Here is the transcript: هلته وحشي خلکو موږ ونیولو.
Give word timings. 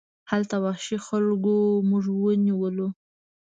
هلته 0.31 0.55
وحشي 0.65 0.97
خلکو 1.07 1.55
موږ 1.89 2.05
ونیولو. 2.23 2.87